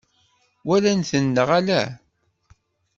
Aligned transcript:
Walan-ten 0.67 1.25
neɣ 1.35 1.49
ala? 1.59 1.83